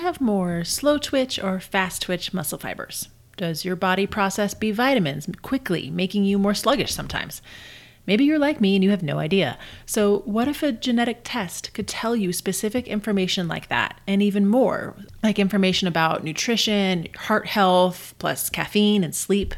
[0.00, 3.08] have more slow twitch or fast twitch muscle fibers?
[3.36, 7.40] Does your body process B vitamins quickly, making you more sluggish sometimes?
[8.06, 9.58] Maybe you're like me and you have no idea.
[9.86, 14.46] So, what if a genetic test could tell you specific information like that and even
[14.46, 19.54] more, like information about nutrition, heart health, plus caffeine and sleep?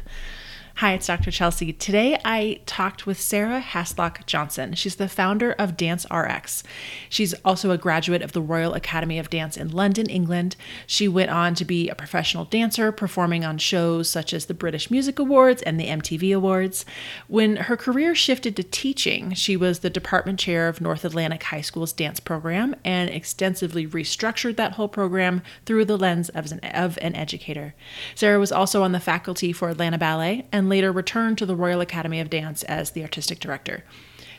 [0.77, 1.29] Hi, it's Dr.
[1.29, 1.71] Chelsea.
[1.71, 4.73] Today I talked with Sarah Haslock Johnson.
[4.73, 6.63] She's the founder of Dance RX.
[7.09, 10.55] She's also a graduate of the Royal Academy of Dance in London, England.
[10.87, 14.89] She went on to be a professional dancer, performing on shows such as the British
[14.89, 16.85] Music Awards and the MTV Awards.
[17.27, 21.61] When her career shifted to teaching, she was the department chair of North Atlanta High
[21.61, 26.97] School's dance program and extensively restructured that whole program through the lens of an, of
[26.99, 27.75] an educator.
[28.15, 31.57] Sarah was also on the faculty for Atlanta Ballet and and later returned to the
[31.57, 33.83] Royal Academy of Dance as the artistic director.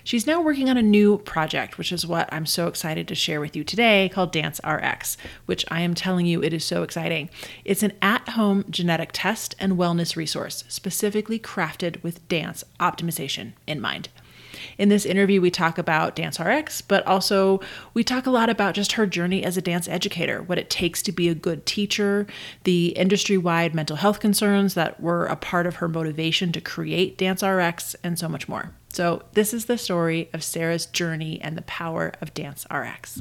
[0.04, 3.40] She's now working on a new project, which is what I'm so excited to share
[3.40, 7.28] with you today, called Dance RX, which I am telling you it is so exciting.
[7.62, 13.78] It's an at home genetic test and wellness resource specifically crafted with dance optimization in
[13.78, 14.08] mind.
[14.78, 17.60] In this interview, we talk about Dance RX, but also
[17.92, 21.02] we talk a lot about just her journey as a dance educator, what it takes
[21.02, 22.26] to be a good teacher,
[22.64, 27.18] the industry wide mental health concerns that were a part of her motivation to create
[27.18, 28.72] Dance RX, and so much more.
[28.88, 33.20] So, this is the story of Sarah's journey and the power of Dance RX.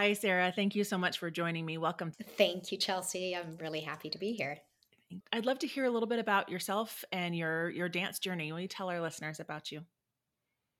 [0.00, 0.50] Hi, Sarah.
[0.50, 1.76] Thank you so much for joining me.
[1.76, 2.14] Welcome.
[2.38, 3.36] Thank you, Chelsea.
[3.36, 4.56] I'm really happy to be here.
[5.30, 8.50] I'd love to hear a little bit about yourself and your your dance journey.
[8.50, 9.82] Will you tell our listeners about you?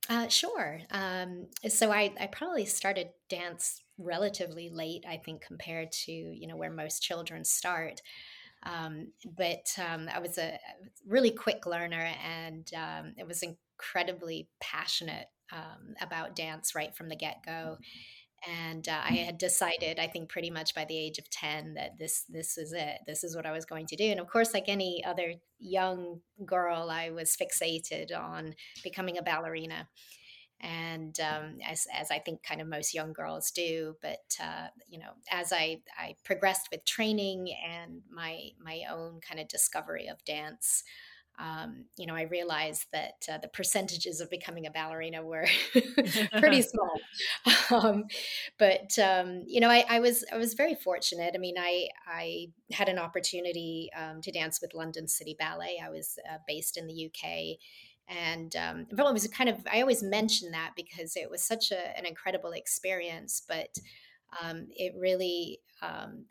[0.09, 0.81] Uh, sure.
[0.91, 6.57] Um, so I, I probably started dance relatively late, I think, compared to you know
[6.57, 8.01] where most children start.
[8.63, 10.59] Um, but um, I was a
[11.07, 17.17] really quick learner, and um, it was incredibly passionate um, about dance right from the
[17.17, 17.77] get go
[18.47, 21.99] and uh, I had decided, I think, pretty much by the age of ten, that
[21.99, 23.01] this this was it.
[23.07, 24.05] This is what I was going to do.
[24.05, 29.89] And of course, like any other young girl, I was fixated on becoming a ballerina,
[30.61, 33.97] and um, as as I think kind of most young girls do.
[34.01, 39.41] But uh, you know, as I I progressed with training and my my own kind
[39.41, 40.83] of discovery of dance
[41.41, 45.47] um, you know, I realized that uh, the percentages of becoming a ballerina were
[46.39, 47.01] pretty small.
[47.71, 48.05] Um,
[48.59, 51.33] but um, you know, I, I, was I was very fortunate.
[51.35, 55.81] I mean, I I had an opportunity um, to dance with London City Ballet.
[55.83, 57.59] I was uh, based in the UK.
[58.13, 61.97] And um, it was kind of, I always mention that because it was such a,
[61.97, 63.69] an incredible experience, but
[64.43, 65.61] um, it really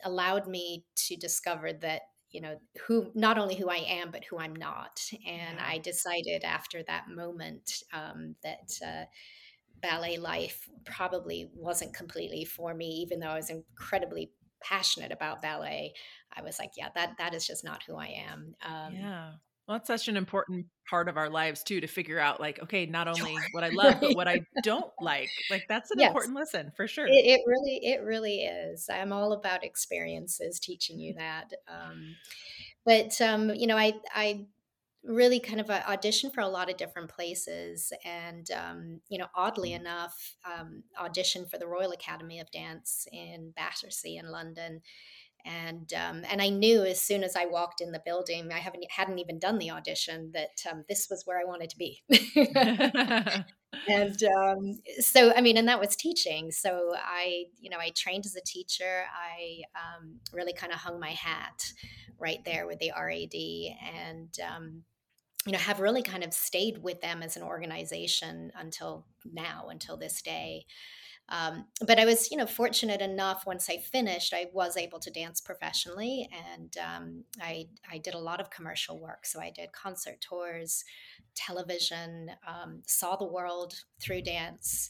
[0.04, 4.38] allowed me to discover that you know who not only who i am but who
[4.38, 5.02] i'm not.
[5.26, 5.66] And yeah.
[5.66, 9.06] i decided after that moment um, that uh,
[9.82, 14.32] ballet life probably wasn't completely for me even though i was incredibly
[14.62, 15.94] passionate about ballet
[16.36, 18.56] i was like yeah that that is just not who i am.
[18.62, 19.32] Um, yeah
[19.70, 22.88] well, that's such an important part of our lives too to figure out like, okay,
[22.88, 25.30] not only what I love, but what I don't like.
[25.52, 26.08] Like that's an yes.
[26.08, 27.06] important lesson for sure.
[27.06, 28.90] It, it, really, it really is.
[28.92, 31.54] I'm all about experiences teaching you that.
[31.68, 32.16] Um,
[32.84, 34.48] but um, you know, I I
[35.04, 39.28] really kind of uh, auditioned for a lot of different places and um, you know
[39.36, 39.82] oddly mm-hmm.
[39.82, 44.82] enough um, auditioned for the royal academy of dance in battersea in london
[45.46, 48.86] and um, and I knew as soon as I walked in the building, I haven't
[48.90, 52.02] hadn't even done the audition that um, this was where I wanted to be.
[53.88, 56.52] and um, so I mean, and that was teaching.
[56.52, 59.04] So I, you know, I trained as a teacher.
[59.14, 61.72] I um, really kind of hung my hat
[62.18, 63.34] right there with the RAD,
[63.96, 64.84] and um,
[65.46, 69.98] you know, have really kind of stayed with them as an organization until now, until
[69.98, 70.66] this day.
[71.30, 75.12] Um, but I was, you know, fortunate enough once I finished, I was able to
[75.12, 79.26] dance professionally, and um, I I did a lot of commercial work.
[79.26, 80.84] So I did concert tours,
[81.36, 84.90] television, um, saw the world through dance,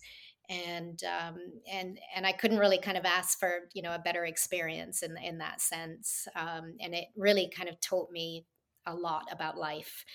[0.50, 1.38] and um,
[1.72, 5.18] and and I couldn't really kind of ask for you know a better experience in
[5.18, 6.28] in that sense.
[6.36, 8.46] Um, and it really kind of taught me
[8.86, 10.06] a lot about life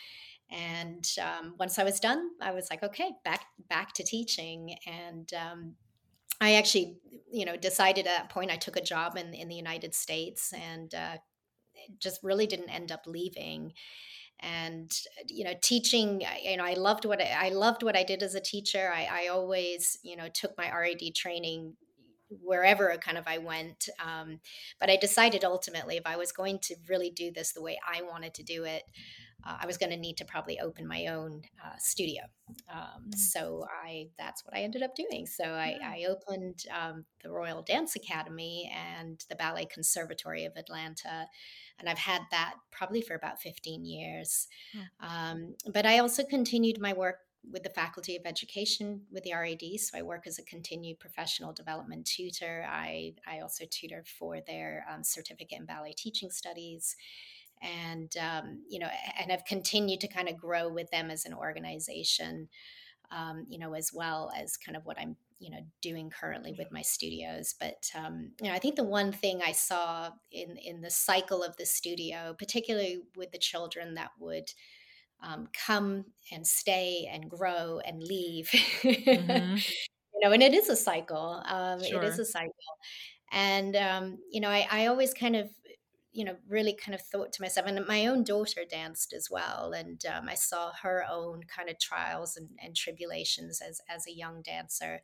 [0.51, 4.77] And um, once I was done, I was like, okay, back back to teaching.
[4.87, 5.75] And um,
[6.41, 6.99] I actually,
[7.31, 10.53] you know, decided at that point I took a job in in the United States
[10.53, 11.17] and uh,
[11.99, 13.73] just really didn't end up leaving.
[14.41, 14.93] And
[15.29, 18.35] you know teaching you know i loved what i, I loved what i did as
[18.35, 18.93] a teacher.
[18.95, 21.77] I, I always you know took my rad training
[22.43, 23.89] wherever kind of I went.
[24.05, 24.41] Um,
[24.81, 28.03] but I decided ultimately if I was going to really do this the way I
[28.03, 28.83] wanted to do it,
[29.47, 32.23] uh, I was going to need to probably open my own uh, studio.
[32.73, 33.15] Um, mm.
[33.15, 35.27] So I that's what I ended up doing.
[35.27, 41.27] So I, I opened um, the Royal Dance Academy and the Ballet Conservatory of Atlanta.
[41.79, 44.49] And I've had that probably for about 15 years.
[45.01, 47.19] Um, but I also continued my work
[47.51, 49.63] with the Faculty of Education with the RAD.
[49.79, 52.67] So I work as a continued professional development tutor.
[52.69, 56.97] I, I also tutor for their um, certificate in ballet teaching studies.
[57.63, 58.89] And, um, you know,
[59.19, 62.49] and I've continued to kind of grow with them as an organization,
[63.11, 66.73] um, you know, as well as kind of what I'm, you know, doing currently with
[66.73, 67.55] my studios.
[67.59, 71.43] But, um, you know, I think the one thing I saw in, in the cycle
[71.43, 74.51] of the studio, particularly with the children that would,
[75.25, 78.49] um, come and stay and grow and leave.
[78.83, 79.57] Mm-hmm.
[80.15, 81.43] you know, and it is a cycle.
[81.47, 82.03] Um, sure.
[82.03, 82.53] It is a cycle.
[83.33, 85.51] And, um, you know, I, I always kind of,
[86.13, 89.73] you know, really kind of thought to myself, and my own daughter danced as well.
[89.73, 94.13] And um, I saw her own kind of trials and, and tribulations as, as a
[94.13, 95.01] young dancer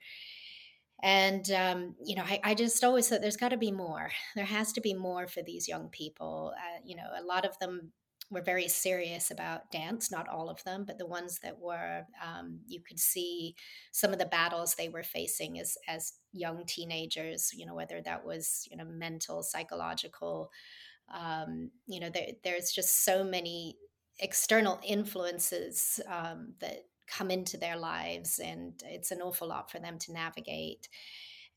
[1.02, 4.44] and um, you know I, I, just always thought there's got to be more there
[4.44, 7.92] has to be more for these young people uh, you know a lot of them
[8.30, 12.60] were very serious about dance, not all of them, but the ones that were, um,
[12.66, 13.56] you could see
[13.90, 18.24] some of the battles they were facing as, as young teenagers, you know, whether that
[18.24, 20.50] was, you know, mental, psychological,
[21.12, 23.76] um, you know, there, there's just so many
[24.20, 29.98] external influences um, that come into their lives and it's an awful lot for them
[29.98, 30.88] to navigate.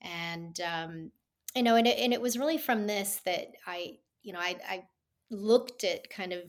[0.02, 1.12] And, um,
[1.56, 4.56] you know, and it, and it was really from this that I, you know, I,
[4.68, 4.84] I
[5.30, 6.42] looked at kind of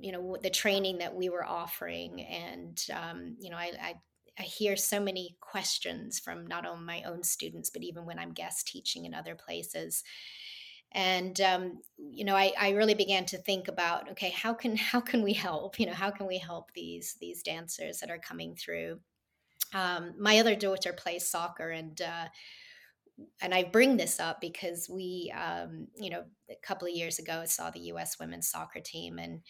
[0.00, 3.94] you know the training that we were offering and um, you know I, I,
[4.38, 8.32] I hear so many questions from not only my own students but even when i'm
[8.32, 10.04] guest teaching in other places
[10.92, 15.00] and um, you know I, I really began to think about okay how can how
[15.00, 18.56] can we help you know how can we help these these dancers that are coming
[18.56, 19.00] through
[19.74, 22.26] um, my other daughter plays soccer and uh,
[23.40, 27.44] and I bring this up because we, um, you know, a couple of years ago
[27.46, 28.18] saw the U.S.
[28.18, 29.40] women's soccer team, and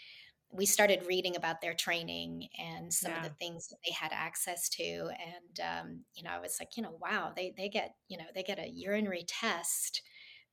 [0.52, 3.19] we started reading about their training and some yeah.
[3.19, 6.76] of the things that they had access to and um, you know i was like
[6.76, 10.02] you know wow they they get you know they get a urinary test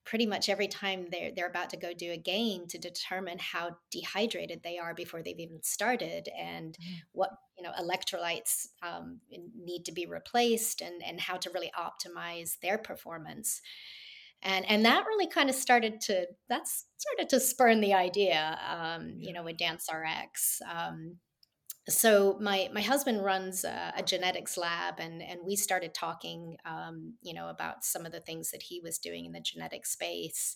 [0.06, 3.69] pretty much every time they're they're about to go do a game to determine how
[3.92, 6.95] dehydrated they are before they've even started and mm.
[7.12, 9.19] what you know electrolytes um,
[9.56, 13.62] need to be replaced and and how to really optimize their performance
[14.42, 19.16] and and that really kind of started to that's started to spurn the idea um,
[19.18, 21.18] you know with dance rx um,
[21.88, 27.16] so my my husband runs a, a, genetics lab and and we started talking um,
[27.22, 30.56] you know about some of the things that he was doing in the genetic space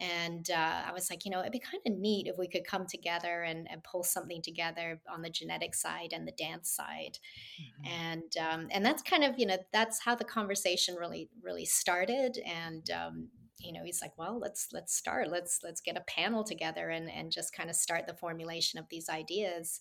[0.00, 2.66] and uh, I was like, you know, it'd be kind of neat if we could
[2.66, 7.18] come together and, and pull something together on the genetic side and the dance side.
[7.60, 7.92] Mm-hmm.
[7.92, 12.38] And um, and that's kind of, you know, that's how the conversation really, really started.
[12.46, 13.28] And um,
[13.60, 15.30] you know he's like well let's let's start.
[15.30, 18.86] Let's let's get a panel together and and just kind of start the formulation of
[18.90, 19.80] these ideas.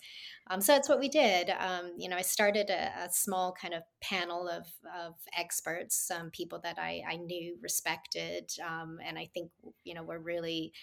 [0.49, 1.49] Um, so that's what we did.
[1.49, 4.65] Um, you know i started a, a, small kind of panel of
[4.97, 9.51] of experts um, people that i i knew respected um, and i think
[9.83, 10.73] you know were really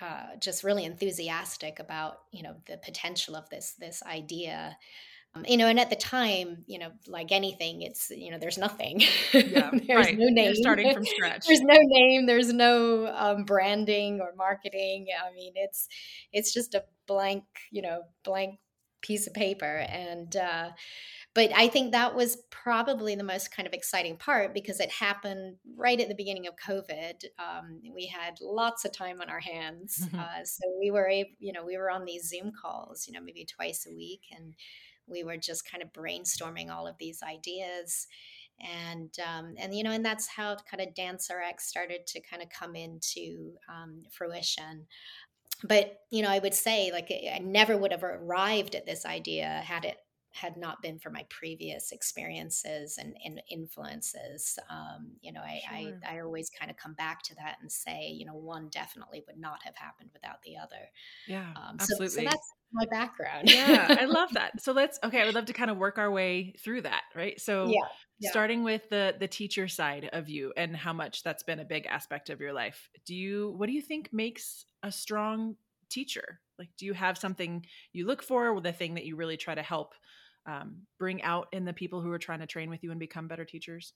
[0.00, 4.76] uh, just really enthusiastic about you know the potential of this this idea
[5.46, 9.02] you know and at the time you know like anything it's you know there's nothing.
[9.32, 10.18] Yeah, there's right.
[10.18, 10.46] no name.
[10.46, 11.46] You're starting from scratch.
[11.46, 12.26] there's no name.
[12.26, 15.06] There's no um, branding or marketing.
[15.24, 15.88] I mean it's
[16.32, 18.58] it's just a blank you know blank
[19.02, 19.86] piece of paper.
[19.88, 20.70] And uh,
[21.34, 25.56] but i think that was probably the most kind of exciting part because it happened
[25.76, 27.22] right at the beginning of covid.
[27.38, 30.18] Um, we had lots of time on our hands mm-hmm.
[30.18, 33.20] uh, so we were able you know we were on these zoom calls you know
[33.20, 34.22] maybe twice a week.
[34.36, 34.54] And
[35.08, 38.06] we were just kind of brainstorming all of these ideas.
[38.60, 42.42] And um, and you know and that's how kind of dance rx started to kind
[42.42, 44.86] of come into um, fruition.
[45.62, 49.62] But you know i would say like i never would have arrived at this idea
[49.64, 49.98] had it
[50.36, 55.98] had not been for my previous experiences and, and influences, um, you know, I, sure.
[56.06, 59.24] I, I always kind of come back to that and say, you know, one definitely
[59.26, 60.90] would not have happened without the other.
[61.26, 62.08] Yeah, um, absolutely.
[62.08, 63.50] So, so that's my background.
[63.50, 64.62] yeah, I love that.
[64.62, 65.22] So let's okay.
[65.22, 67.40] I would love to kind of work our way through that, right?
[67.40, 67.80] So yeah,
[68.18, 68.30] yeah.
[68.30, 71.86] starting with the the teacher side of you and how much that's been a big
[71.86, 72.90] aspect of your life.
[73.06, 75.56] Do you what do you think makes a strong
[75.88, 76.40] teacher?
[76.58, 79.54] Like, do you have something you look for, or the thing that you really try
[79.54, 79.94] to help
[80.46, 83.28] um, bring out in the people who are trying to train with you and become
[83.28, 83.92] better teachers?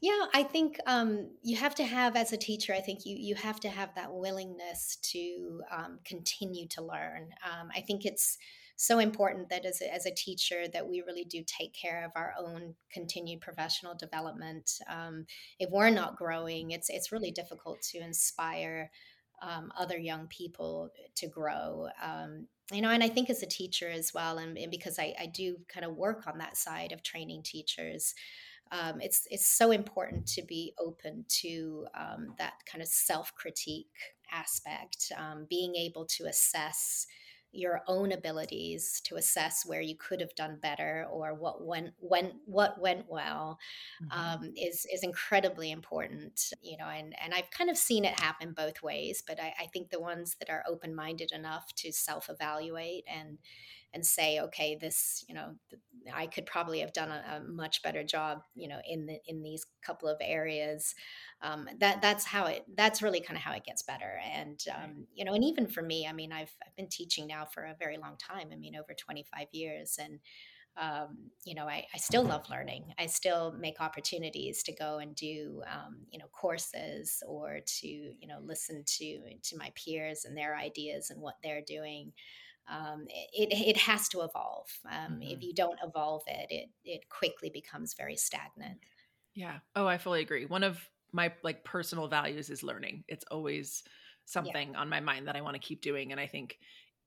[0.00, 3.34] Yeah, I think um, you have to have, as a teacher, I think you you
[3.36, 7.30] have to have that willingness to um, continue to learn.
[7.44, 8.38] Um, I think it's
[8.76, 12.10] so important that as a, as a teacher that we really do take care of
[12.16, 14.72] our own continued professional development.
[14.88, 15.26] Um,
[15.60, 18.90] if we're not growing, it's it's really difficult to inspire
[19.42, 21.88] um, other young people to grow.
[22.72, 25.26] You know, and I think as a teacher as well, and, and because I, I,
[25.26, 28.14] do kind of work on that side of training teachers,
[28.72, 33.92] um, it's it's so important to be open to um, that kind of self critique
[34.32, 37.06] aspect, um, being able to assess
[37.54, 42.32] your own abilities to assess where you could have done better or what went when
[42.46, 43.58] what went well
[44.02, 44.20] mm-hmm.
[44.44, 48.54] um, is is incredibly important you know and and I've kind of seen it happen
[48.56, 52.28] both ways but I, I think the ones that are open minded enough to self
[52.28, 53.38] evaluate and
[53.94, 55.54] and say, okay, this, you know,
[56.12, 59.42] I could probably have done a, a much better job, you know, in the in
[59.42, 60.94] these couple of areas.
[61.40, 62.64] Um, that that's how it.
[62.76, 64.18] That's really kind of how it gets better.
[64.34, 67.44] And um, you know, and even for me, I mean, I've I've been teaching now
[67.46, 68.48] for a very long time.
[68.52, 70.18] I mean, over twenty five years, and
[70.76, 72.94] um, you know, I, I, still love learning.
[72.98, 78.26] I still make opportunities to go and do, um, you know, courses or to, you
[78.26, 82.12] know, listen to to my peers and their ideas and what they're doing
[82.68, 84.68] um, it, it has to evolve.
[84.90, 85.22] Um, mm-hmm.
[85.22, 88.78] If you don't evolve it, it, it quickly becomes very stagnant.
[89.34, 89.58] Yeah.
[89.74, 90.46] Oh, I fully agree.
[90.46, 90.78] One of
[91.12, 93.04] my like personal values is learning.
[93.08, 93.82] It's always
[94.24, 94.78] something yeah.
[94.78, 96.12] on my mind that I want to keep doing.
[96.12, 96.58] And I think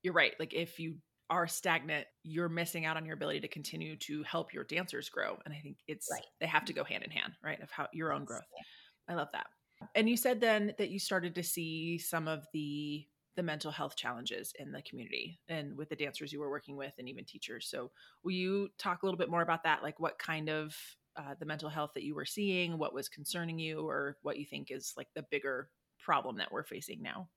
[0.04, 0.34] you're right.
[0.40, 0.96] Like if you
[1.30, 5.38] are stagnant, you're missing out on your ability to continue to help your dancers grow.
[5.46, 6.24] And I think it's right.
[6.40, 7.62] they have to go hand in hand, right?
[7.62, 8.44] Of how your own growth.
[8.56, 9.14] Yeah.
[9.14, 9.48] I love that.
[9.94, 13.06] And you said then that you started to see some of the
[13.38, 16.94] the mental health challenges in the community and with the dancers you were working with
[16.98, 17.68] and even teachers.
[17.70, 17.92] So,
[18.24, 19.84] will you talk a little bit more about that?
[19.84, 20.76] Like, what kind of
[21.16, 24.46] uh, the mental health that you were seeing, what was concerning you, or what you
[24.46, 25.70] think is like the bigger
[26.04, 27.30] problem that we're facing now?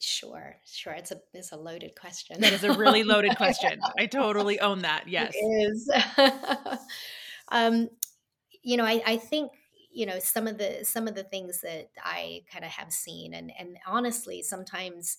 [0.00, 0.92] Sure, sure.
[0.92, 2.40] It's a it's a loaded question.
[2.42, 3.80] That is a really loaded question.
[3.98, 5.08] I totally own that.
[5.08, 5.90] Yes, it is.
[7.48, 7.88] um,
[8.62, 9.52] you know, I, I think
[9.90, 13.34] you know some of the some of the things that i kind of have seen
[13.34, 15.16] and and honestly sometimes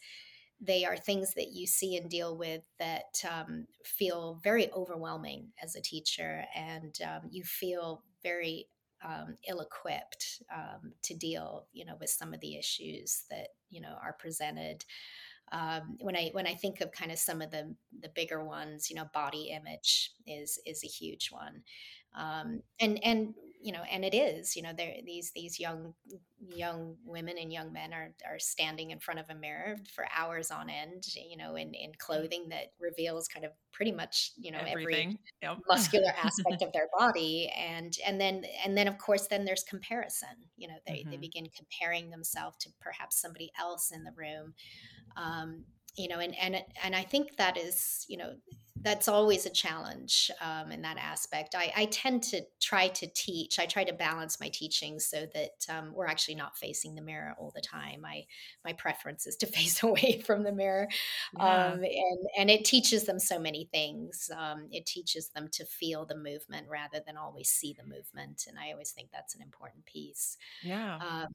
[0.62, 5.76] they are things that you see and deal with that um, feel very overwhelming as
[5.76, 8.68] a teacher and um, you feel very
[9.02, 13.96] um, ill-equipped um, to deal you know with some of the issues that you know
[14.04, 14.84] are presented.
[15.52, 18.90] Um, when I when I think of kind of some of the the bigger ones,
[18.90, 21.64] you know, body image is is a huge one,
[22.16, 25.94] um, and and you know, and it is, you know, there these these young
[26.56, 30.50] young women and young men are are standing in front of a mirror for hours
[30.50, 34.60] on end, you know, in in clothing that reveals kind of pretty much, you know,
[34.60, 35.08] Everything.
[35.10, 35.58] every yep.
[35.68, 40.30] muscular aspect of their body, and and then and then of course then there's comparison.
[40.56, 41.12] You know, they mm-hmm.
[41.12, 44.54] they begin comparing themselves to perhaps somebody else in the room.
[45.18, 45.66] Um,
[46.00, 48.34] you know and and and i think that is you know
[48.82, 51.54] that's always a challenge um, in that aspect.
[51.54, 55.66] I, I tend to try to teach i try to balance my teaching so that
[55.70, 58.06] um, we're actually not facing the mirror all the time.
[58.06, 58.26] I
[58.64, 60.88] my preference is to face away from the mirror
[61.38, 61.68] yeah.
[61.68, 64.32] um, and and it teaches them so many things.
[64.34, 68.58] Um, it teaches them to feel the movement rather than always see the movement and
[68.58, 70.38] i always think that's an important piece.
[70.64, 70.96] Yeah.
[70.98, 71.28] Um,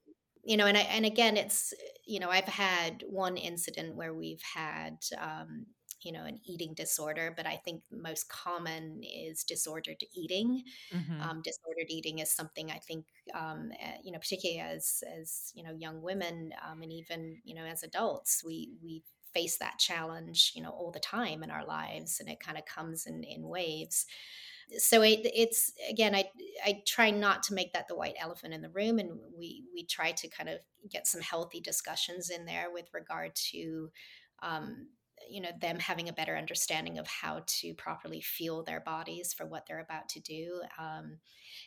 [0.45, 1.73] you know, and I, and again, it's
[2.07, 5.67] you know, I've had one incident where we've had um,
[6.03, 10.63] you know an eating disorder, but I think most common is disordered eating.
[10.95, 11.21] Mm-hmm.
[11.21, 15.65] Um, disordered eating is something I think um, uh, you know, particularly as as you
[15.65, 20.53] know, young women um, and even you know as adults, we we face that challenge
[20.55, 23.49] you know all the time in our lives, and it kind of comes in in
[23.49, 24.07] waves
[24.79, 26.25] so it, it's again i
[26.65, 29.85] i try not to make that the white elephant in the room and we we
[29.85, 30.59] try to kind of
[30.91, 33.91] get some healthy discussions in there with regard to
[34.43, 34.89] um,
[35.31, 39.47] you know them having a better understanding of how to properly fuel their bodies for
[39.47, 41.19] what they're about to do um,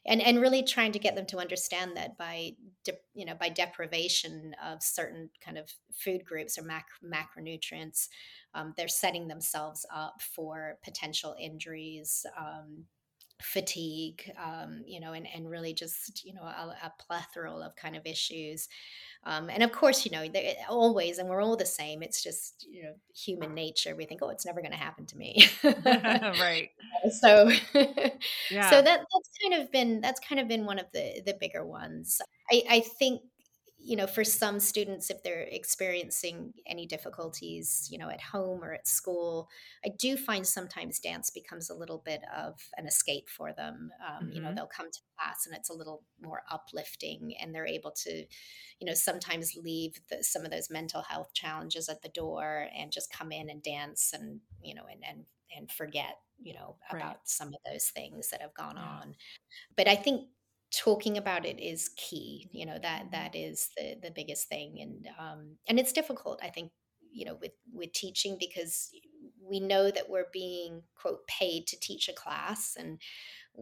[0.06, 2.52] and and really trying to get them to understand that by
[2.84, 8.08] de- you know by deprivation of certain kind of food groups or mac- macronutrients
[8.54, 12.86] um, they're setting themselves up for potential injuries um,
[13.42, 17.96] fatigue um, you know and, and really just you know a, a plethora of kind
[17.96, 18.68] of issues.
[19.24, 20.26] Um, and of course you know
[20.70, 24.30] always and we're all the same it's just you know human nature we think oh
[24.30, 25.46] it's never going to happen to me.
[25.64, 26.70] Right.
[27.22, 27.52] So
[28.50, 28.70] yeah.
[28.70, 31.66] so that that's kind of been that's kind of been one of the the bigger
[31.66, 32.22] ones.
[32.52, 33.22] I i think
[33.88, 38.74] you know for some students if they're experiencing any difficulties you know at home or
[38.74, 39.48] at school
[39.86, 44.26] i do find sometimes dance becomes a little bit of an escape for them um,
[44.26, 44.34] mm-hmm.
[44.34, 44.58] you know mm-hmm.
[44.58, 48.26] they'll come to class and it's a little more uplifting and they're able to
[48.80, 52.92] you know sometimes leave the, some of those mental health challenges at the door and
[52.92, 55.24] just come in and dance and you know and and
[55.58, 57.18] and forget you know about right.
[57.24, 58.84] some of those things that have gone yeah.
[58.84, 59.16] on
[59.78, 60.28] but i think
[60.72, 63.12] talking about it is key you know that mm-hmm.
[63.12, 66.72] that is the the biggest thing and um and it's difficult i think
[67.12, 68.92] you know with with teaching because
[69.50, 73.02] we know that we're being quote paid to teach a class and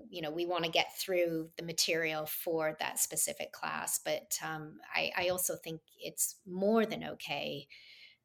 [0.10, 4.78] you know we want to get through the material for that specific class but um,
[4.94, 7.68] I, I also think it's more than okay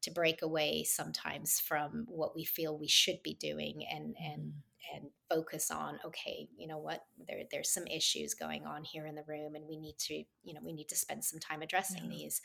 [0.01, 4.53] to break away sometimes from what we feel we should be doing and and mm
[4.93, 9.15] and focus on okay you know what there there's some issues going on here in
[9.15, 12.09] the room and we need to you know we need to spend some time addressing
[12.09, 12.41] these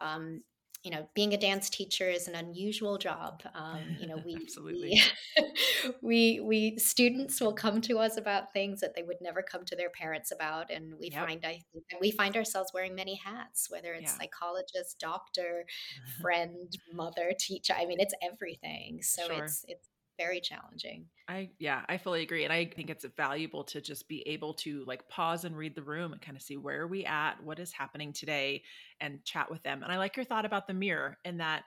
[0.00, 0.42] um,
[0.84, 5.00] you know being a dance teacher is an unusual job um, you know we absolutely
[5.36, 9.64] we, we, we students will come to us about things that they would never come
[9.64, 11.26] to their parents about and we yep.
[11.26, 14.18] find i think we find ourselves wearing many hats whether it's yeah.
[14.18, 15.64] psychologist doctor
[16.20, 19.44] friend mother teacher i mean it's everything so sure.
[19.44, 21.06] it's it's very challenging.
[21.28, 24.84] I yeah, I fully agree and I think it's valuable to just be able to
[24.86, 27.58] like pause and read the room and kind of see where are we at, what
[27.58, 28.62] is happening today
[29.00, 29.82] and chat with them.
[29.82, 31.64] And I like your thought about the mirror and that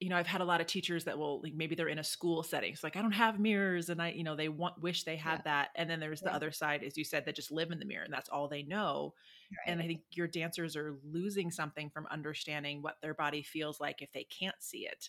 [0.00, 2.04] you know, I've had a lot of teachers that will like maybe they're in a
[2.04, 2.74] school setting.
[2.74, 5.36] So like I don't have mirrors and I, you know, they want wish they had
[5.36, 5.42] yeah.
[5.44, 5.68] that.
[5.76, 6.30] And then there's yeah.
[6.30, 8.48] the other side, as you said, that just live in the mirror and that's all
[8.48, 9.14] they know.
[9.50, 9.72] Right.
[9.72, 14.02] And I think your dancers are losing something from understanding what their body feels like
[14.02, 15.08] if they can't see it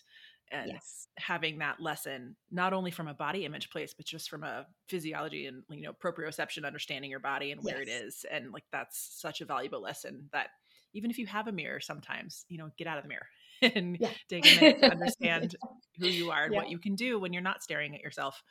[0.52, 1.08] and yes.
[1.18, 5.46] having that lesson not only from a body image place but just from a physiology
[5.46, 7.88] and you know proprioception understanding your body and where yes.
[7.88, 10.48] it is and like that's such a valuable lesson that
[10.92, 13.26] even if you have a mirror sometimes you know get out of the mirror
[13.74, 14.10] and yeah.
[14.28, 15.56] take a minute to understand
[15.98, 16.60] who you are and yeah.
[16.60, 18.42] what you can do when you're not staring at yourself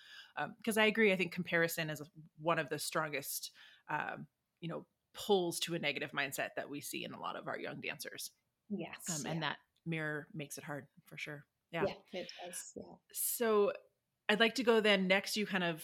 [0.58, 2.02] because um, i agree i think comparison is
[2.42, 3.52] one of the strongest
[3.90, 4.26] um,
[4.60, 7.58] you know pulls to a negative mindset that we see in a lot of our
[7.58, 8.32] young dancers
[8.70, 9.50] yes um, and yeah.
[9.50, 11.46] that mirror makes it hard for sure
[11.84, 11.94] yeah.
[12.12, 12.72] Yeah, it does.
[12.76, 12.84] Yeah.
[13.12, 13.72] So
[14.30, 15.38] I'd like to go then next.
[15.38, 15.84] You kind of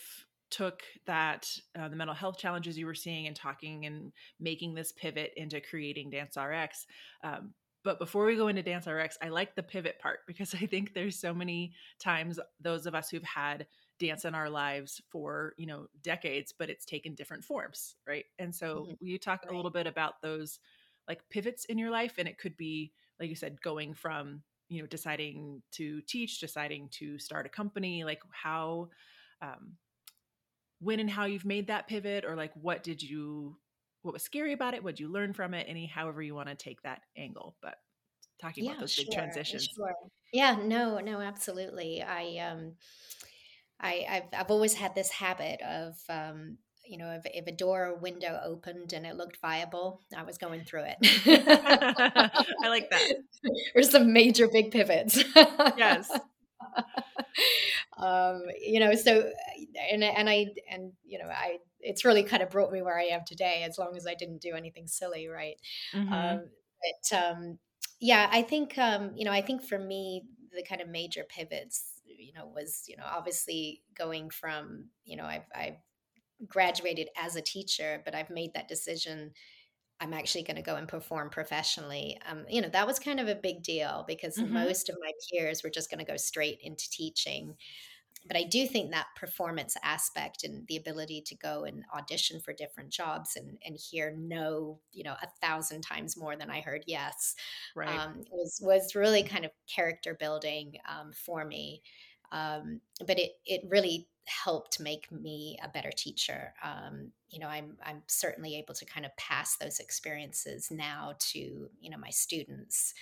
[0.49, 4.91] took that uh, the mental health challenges you were seeing and talking and making this
[4.91, 6.85] pivot into creating Dance RX.
[7.23, 10.65] Um, but before we go into Dance RX, I like the pivot part because I
[10.65, 13.67] think there's so many times those of us who've had
[13.99, 18.25] dance in our lives for you know decades, but it's taken different forms, right?
[18.39, 18.91] And so mm-hmm.
[18.99, 19.53] will you talk right.
[19.53, 20.59] a little bit about those
[21.07, 22.15] like pivots in your life?
[22.17, 24.41] And it could be like you said, going from
[24.71, 28.87] you know deciding to teach deciding to start a company like how
[29.41, 29.73] um,
[30.79, 33.57] when and how you've made that pivot or like what did you
[34.01, 34.83] what was scary about it?
[34.83, 35.67] What did you learn from it?
[35.69, 37.75] Any however you want to take that angle but
[38.41, 39.69] talking yeah, about those sure, big transitions.
[39.75, 39.93] sure.
[40.31, 42.01] yeah no no absolutely.
[42.01, 42.75] I um
[43.81, 46.57] i I've, I've always had this habit of um
[46.91, 50.37] you know, if, if a door or window opened and it looked viable, I was
[50.37, 50.97] going through it.
[52.61, 53.13] I like that.
[53.73, 55.23] There's some major big pivots.
[55.77, 56.11] yes.
[57.97, 59.31] um, you know, so
[59.89, 63.05] and and I and you know, I it's really kind of brought me where I
[63.05, 65.55] am today, as long as I didn't do anything silly, right?
[65.95, 66.11] Mm-hmm.
[66.11, 66.43] Um,
[66.81, 67.59] but um,
[68.01, 70.23] yeah, I think um, you know, I think for me,
[70.53, 75.23] the kind of major pivots, you know, was you know, obviously going from you know,
[75.23, 75.77] I've I've
[76.47, 79.31] graduated as a teacher, but I've made that decision.
[79.99, 82.19] I'm actually going to go and perform professionally.
[82.29, 84.53] Um, you know, that was kind of a big deal because mm-hmm.
[84.53, 87.55] most of my peers were just going to go straight into teaching.
[88.27, 92.53] But I do think that performance aspect and the ability to go and audition for
[92.53, 96.83] different jobs and, and hear no, you know, a thousand times more than I heard
[96.85, 97.35] yes,
[97.75, 97.89] right.
[97.89, 101.81] um, was was really kind of character building um, for me.
[102.31, 106.53] Um, but it it really helped make me a better teacher.
[106.63, 111.39] Um, you know, I'm I'm certainly able to kind of pass those experiences now to
[111.39, 112.93] you know my students,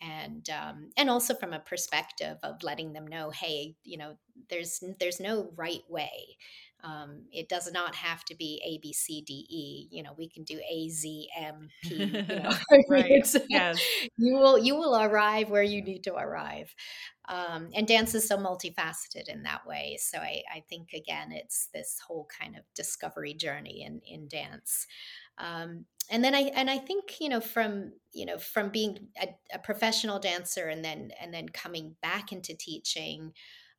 [0.00, 4.16] and um, and also from a perspective of letting them know, hey, you know,
[4.48, 6.36] there's there's no right way.
[6.82, 9.88] Um, it does not have to be A B C D E.
[9.90, 12.04] You know, we can do A Z M P.
[12.04, 12.54] You know,
[12.88, 13.34] right?
[13.48, 13.80] yes.
[14.16, 16.74] you will you will arrive where you need to arrive.
[17.28, 19.98] Um, and dance is so multifaceted in that way.
[20.00, 24.86] So I, I think again, it's this whole kind of discovery journey in in dance.
[25.38, 29.28] Um, and then I and I think you know from you know from being a,
[29.54, 33.32] a professional dancer and then and then coming back into teaching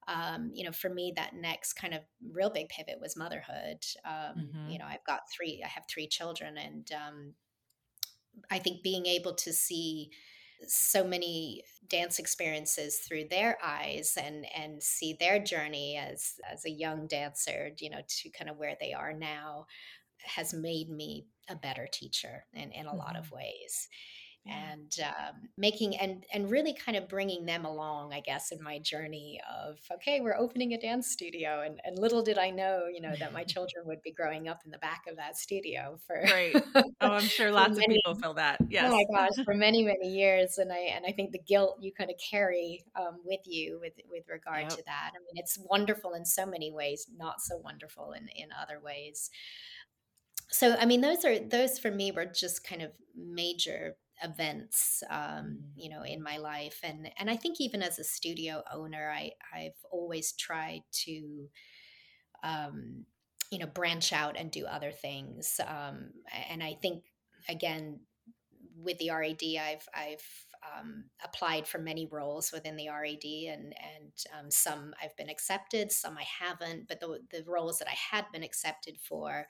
[0.07, 3.83] um, you know, for me, that next kind of real big pivot was motherhood.
[4.05, 4.69] Um, mm-hmm.
[4.69, 7.33] You know, I've got three, I have three children, and um,
[8.49, 10.11] I think being able to see
[10.67, 16.69] so many dance experiences through their eyes and and see their journey as as a
[16.69, 19.65] young dancer you know to kind of where they are now
[20.23, 22.99] has made me a better teacher in, in a mm-hmm.
[22.99, 23.87] lot of ways
[24.45, 24.71] yeah.
[24.71, 28.79] and um, making and and really kind of bringing them along i guess in my
[28.79, 33.01] journey of okay we're opening a dance studio and, and little did i know you
[33.01, 36.21] know that my children would be growing up in the back of that studio for
[36.23, 36.55] right.
[37.01, 38.57] Oh i'm sure lots many, of people feel that.
[38.69, 41.77] Yes oh my gosh for many many years and i and i think the guilt
[41.81, 44.69] you kind of carry um, with you with with regard yep.
[44.69, 45.11] to that.
[45.15, 49.29] I mean it's wonderful in so many ways not so wonderful in in other ways.
[50.49, 55.59] So i mean those are those for me were just kind of major events um,
[55.75, 59.31] you know in my life and and i think even as a studio owner i
[59.53, 61.49] i've always tried to
[62.43, 63.05] um,
[63.51, 66.11] you know branch out and do other things um,
[66.49, 67.03] and i think
[67.49, 67.99] again
[68.77, 70.25] with the rad i've i've
[70.77, 75.91] um, applied for many roles within the RAD, and and um, some I've been accepted,
[75.91, 76.87] some I haven't.
[76.87, 79.47] But the the roles that I had been accepted for,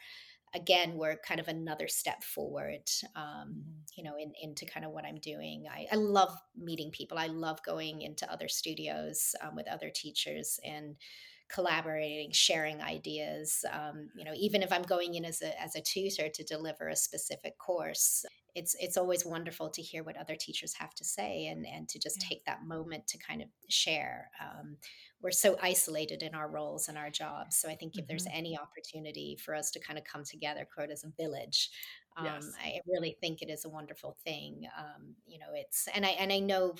[0.54, 3.72] again were kind of another step forward um, mm-hmm.
[3.96, 7.28] you know in, into kind of what i'm doing I, I, love meeting people i
[7.28, 10.96] love going into other studios um, with other teachers and
[11.50, 15.82] collaborating sharing ideas um, you know even if i'm going in as a, as a
[15.82, 20.74] tutor to deliver a specific course it's it's always wonderful to hear what other teachers
[20.74, 22.30] have to say and and to just yeah.
[22.30, 24.78] take that moment to kind of share um,
[25.22, 27.58] we're so isolated in our roles and our jobs.
[27.58, 28.08] So I think if mm-hmm.
[28.10, 31.70] there's any opportunity for us to kind of come together, quote, as a village,
[32.18, 32.52] um, yes.
[32.62, 34.68] I really think it is a wonderful thing.
[34.78, 36.76] Um, you know, it's and I and I know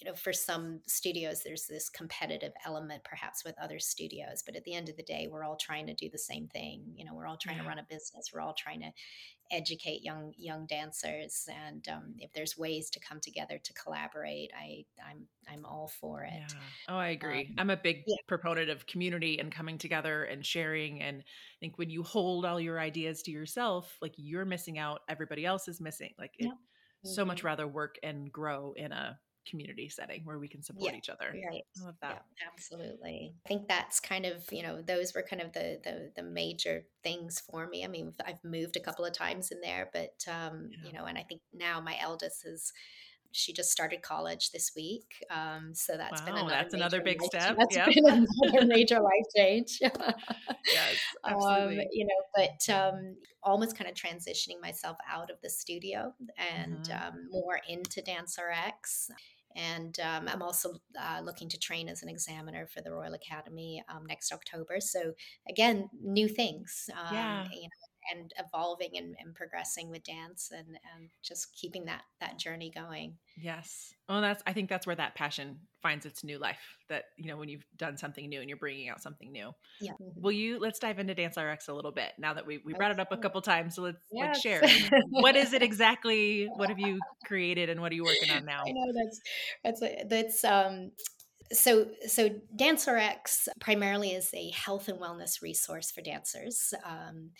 [0.00, 4.64] you know for some studios there's this competitive element perhaps with other studios but at
[4.64, 7.14] the end of the day we're all trying to do the same thing you know
[7.14, 7.62] we're all trying yeah.
[7.62, 8.90] to run a business we're all trying to
[9.52, 14.84] educate young young dancers and um, if there's ways to come together to collaborate i
[15.08, 16.58] i'm i'm all for it yeah.
[16.88, 18.16] oh i agree um, i'm a big yeah.
[18.26, 22.60] proponent of community and coming together and sharing and i think when you hold all
[22.60, 26.50] your ideas to yourself like you're missing out everybody else is missing like it,
[27.04, 27.46] so much mm-hmm.
[27.46, 31.32] rather work and grow in a community setting where we can support yeah, each other.
[31.32, 31.62] Right.
[31.80, 32.24] I love that.
[32.40, 33.34] Yeah, absolutely.
[33.44, 36.84] I think that's kind of, you know, those were kind of the, the, the major
[37.02, 37.84] things for me.
[37.84, 40.86] I mean, I've moved a couple of times in there, but, um, yeah.
[40.86, 42.72] you know, and I think now my eldest is,
[43.36, 45.24] she just started college this week.
[45.30, 47.56] Um, so that's wow, been another that's another big life, step.
[47.58, 47.94] That's yep.
[47.94, 49.78] been another major life change.
[49.80, 49.92] yes,
[51.24, 51.80] um, absolutely.
[51.80, 56.78] Um, you know, but um, almost kind of transitioning myself out of the studio and
[56.78, 57.08] mm-hmm.
[57.08, 59.10] um, more into DanceRx.
[59.56, 63.82] And um, I'm also uh, looking to train as an examiner for the Royal Academy
[63.88, 64.76] um, next October.
[64.80, 65.14] So
[65.48, 66.90] again, new things.
[66.92, 67.44] Um, yeah.
[67.52, 67.68] You know,
[68.12, 73.14] and evolving and, and, progressing with dance and, and just keeping that that journey going.
[73.36, 73.92] Yes.
[74.08, 77.36] Well that's i think that's where that passion finds its new life that you know
[77.36, 79.52] when you've done something new and you're bringing out something new.
[79.80, 79.92] Yeah.
[79.98, 82.90] Will you let's dive into dance rx a little bit now that we, we brought
[82.90, 84.26] it up a couple times so let's yes.
[84.26, 84.62] let's share.
[85.10, 88.62] What is it exactly what have you created and what are you working on now?
[88.66, 89.20] I know that's
[89.64, 90.92] that's that's um
[91.52, 96.74] so so DanceRx primarily is a health and wellness resource for dancers.
[96.84, 97.30] Um,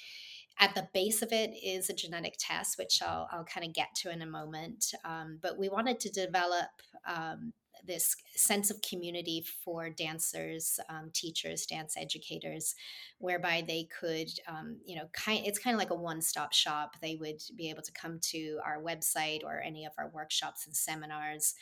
[0.59, 3.95] at the base of it is a genetic test, which I'll, I'll kind of get
[3.97, 4.95] to in a moment.
[5.05, 6.71] Um, but we wanted to develop
[7.07, 7.53] um,
[7.87, 12.75] this sense of community for dancers, um, teachers, dance educators,
[13.19, 15.42] whereby they could, um, you know, kind.
[15.47, 16.97] It's kind of like a one-stop shop.
[17.01, 20.75] They would be able to come to our website or any of our workshops and
[20.75, 21.55] seminars.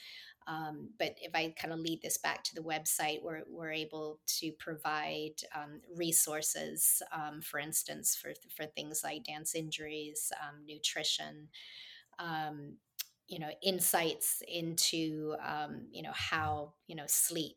[0.46, 4.20] Um, but if I kind of lead this back to the website, we're, we're able
[4.38, 11.48] to provide um, resources, um, for instance, for, for things like dance injuries, um, nutrition,
[12.18, 12.74] um,
[13.26, 17.56] you know insights into um, you know how you know sleep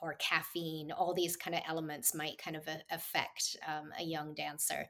[0.00, 4.34] or caffeine all these kind of elements might kind of a, affect um, a young
[4.34, 4.86] dancer.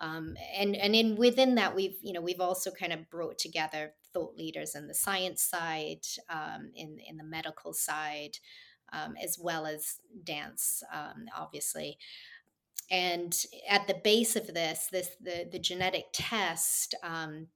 [0.00, 4.36] And and in within that we've you know we've also kind of brought together thought
[4.36, 8.38] leaders in the science side um, in in the medical side
[8.92, 10.82] um, as well as dance
[11.36, 11.98] obviously.
[12.90, 13.34] And
[13.68, 17.48] at the base of this this the the genetic test um,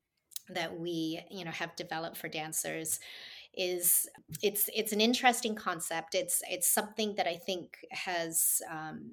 [0.49, 2.99] that we you know have developed for dancers
[3.55, 4.09] is
[4.43, 6.15] it's it's an interesting concept.
[6.15, 9.11] It's it's something that i think has um,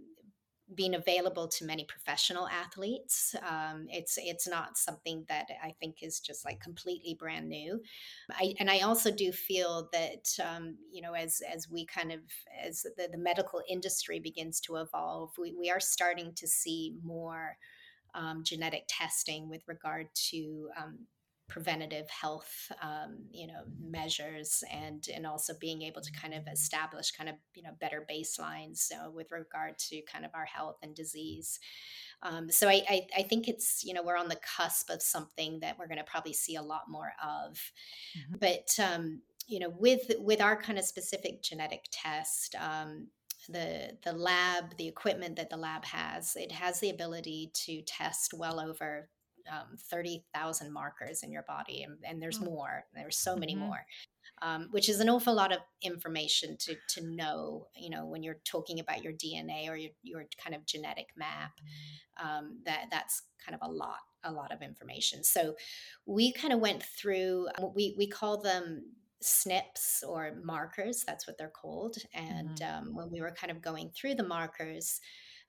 [0.73, 3.35] been available to many professional athletes.
[3.47, 7.81] Um, it's it's not something that I think is just like completely brand new.
[8.31, 12.21] I, and I also do feel that um, you know as as we kind of
[12.63, 17.57] as the, the medical industry begins to evolve, we, we are starting to see more
[18.15, 20.99] um, genetic testing with regard to um,
[21.47, 27.11] preventative health um, you know measures and and also being able to kind of establish
[27.11, 30.95] kind of you know better baselines uh, with regard to kind of our health and
[30.95, 31.59] disease
[32.23, 35.59] um, so I, I, I think it's you know we're on the cusp of something
[35.59, 37.59] that we're going to probably see a lot more of
[38.17, 38.35] mm-hmm.
[38.39, 43.07] but um, you know with with our kind of specific genetic test um,
[43.49, 48.33] the the lab the equipment that the lab has it has the ability to test
[48.33, 49.09] well over
[49.51, 52.53] um, 30,000 markers in your body, and, and there's mm-hmm.
[52.53, 52.85] more.
[52.93, 53.65] There's so many mm-hmm.
[53.65, 53.85] more,
[54.41, 57.67] um, which is an awful lot of information to to know.
[57.75, 61.51] You know, when you're talking about your DNA or your your kind of genetic map,
[62.21, 65.23] um, that that's kind of a lot a lot of information.
[65.23, 65.55] So
[66.05, 67.47] we kind of went through.
[67.75, 68.83] We we call them
[69.23, 71.03] SNPs or markers.
[71.05, 71.97] That's what they're called.
[72.13, 72.87] And mm-hmm.
[72.89, 74.99] um, when we were kind of going through the markers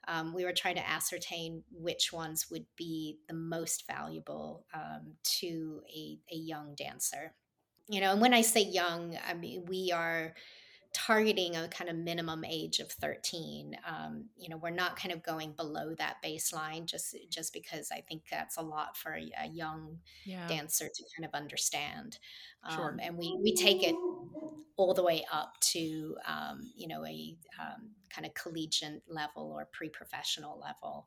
[0.08, 5.80] um, we were trying to ascertain which ones would be the most valuable um, to
[5.88, 7.34] a, a young dancer.
[7.88, 10.34] You know, and when I say young, I mean, we are
[10.92, 15.22] targeting a kind of minimum age of 13 um, you know we're not kind of
[15.22, 19.48] going below that baseline just just because i think that's a lot for a, a
[19.48, 20.46] young yeah.
[20.46, 22.18] dancer to kind of understand
[22.74, 22.90] sure.
[22.90, 23.94] Um, and we we take it
[24.76, 29.68] all the way up to um, you know a um, kind of collegiate level or
[29.72, 31.06] pre-professional level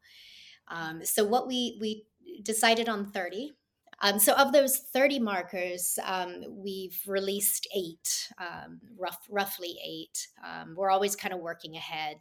[0.67, 2.05] um, so what we we
[2.43, 3.53] decided on 30
[4.01, 10.27] um, so of those 30 markers, um, we've released eight, um, rough, roughly eight.
[10.45, 12.17] Um, we're always kind of working ahead.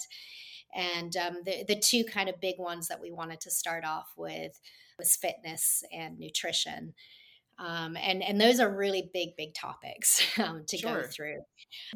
[0.75, 4.13] And um, the, the two kind of big ones that we wanted to start off
[4.17, 4.61] with
[4.99, 6.95] was fitness and nutrition.
[7.61, 11.03] Um, and and those are really big big topics um, to sure.
[11.03, 11.41] go through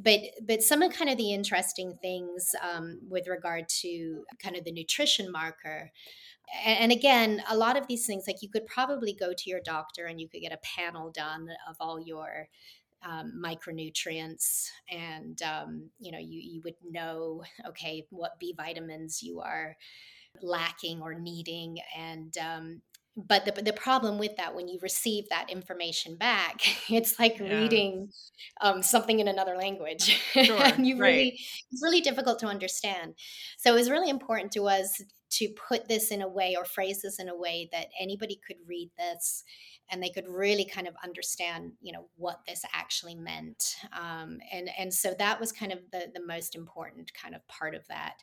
[0.03, 4.65] but but some of kind of the interesting things um, with regard to kind of
[4.65, 5.93] the nutrition marker
[6.65, 10.07] and again a lot of these things like you could probably go to your doctor
[10.07, 12.49] and you could get a panel done of all your
[13.05, 19.41] um, micronutrients and um, you know you, you would know okay what b vitamins you
[19.41, 19.77] are
[20.41, 22.83] lacking or needing and um,
[23.15, 27.59] but the, the problem with that when you receive that information back it's like yeah.
[27.59, 28.09] reading
[28.61, 30.21] um, something in another language.
[30.33, 31.39] Sure, and you really
[31.71, 33.15] it's really difficult to understand.
[33.59, 35.01] So it was really important to us
[35.33, 38.57] to put this in a way or phrase this in a way that anybody could
[38.67, 39.45] read this
[39.91, 44.71] and they could really kind of understand you know what this actually meant um, and
[44.79, 48.15] and so that was kind of the the most important kind of part of that.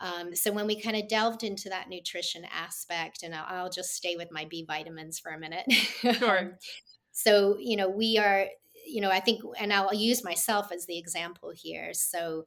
[0.00, 3.90] Um, so when we kind of delved into that nutrition aspect and I'll, I'll just
[3.90, 5.66] stay with my b vitamins for a minute.
[6.18, 6.38] Sure.
[6.38, 6.52] Um,
[7.12, 8.46] so you know we are
[8.86, 11.92] you know i think and i'll use myself as the example here.
[11.92, 12.44] So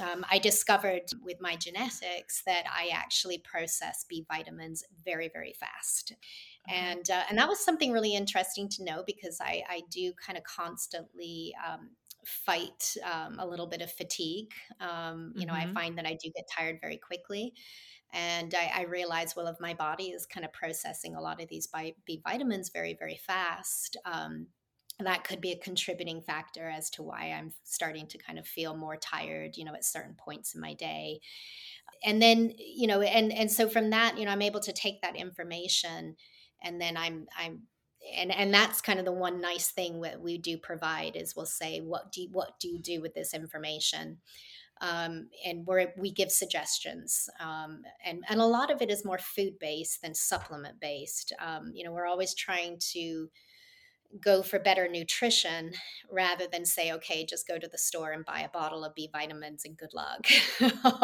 [0.00, 6.14] um, I discovered with my genetics that I actually process B vitamins very, very fast.
[6.68, 10.38] And, uh, and that was something really interesting to know because I, I do kind
[10.38, 11.90] of constantly um,
[12.24, 14.52] fight um, a little bit of fatigue.
[14.80, 15.70] Um, you know, mm-hmm.
[15.70, 17.52] I find that I do get tired very quickly.
[18.14, 21.48] And I, I realize, well, if my body is kind of processing a lot of
[21.48, 21.68] these
[22.06, 24.46] B vitamins very, very fast, um,
[25.00, 28.76] that could be a contributing factor as to why I'm starting to kind of feel
[28.76, 31.20] more tired, you know, at certain points in my day.
[32.04, 35.02] And then, you know, and and so from that, you know, I'm able to take
[35.02, 36.16] that information
[36.62, 37.62] and then I'm I'm
[38.16, 41.46] and and that's kind of the one nice thing that we do provide is we'll
[41.46, 44.18] say what do you, what do you do with this information
[44.80, 49.18] um, and where we give suggestions um, and and a lot of it is more
[49.18, 53.30] food based than supplement based um, you know we're always trying to
[54.20, 55.72] go for better nutrition
[56.10, 59.08] rather than say okay just go to the store and buy a bottle of b
[59.12, 60.26] vitamins and good luck.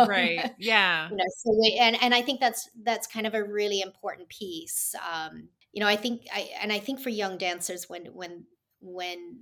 [0.09, 0.53] Right.
[0.59, 1.09] Yeah.
[1.11, 4.29] You know so we, and and i think that's that's kind of a really important
[4.29, 8.45] piece um you know i think i and i think for young dancers when when
[8.81, 9.39] when